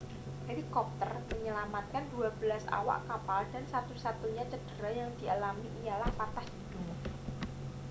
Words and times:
helikopter 0.49 1.05
menyelamatkan 1.31 2.03
dua 2.13 2.29
belas 2.41 2.63
awak 2.77 2.99
kapal 3.09 3.39
dan 3.53 3.61
satu-satunya 3.73 4.43
cedera 4.51 4.89
yang 4.99 5.09
dialami 5.21 5.69
ialah 5.85 6.09
patah 6.17 6.41
hidung 6.53 6.89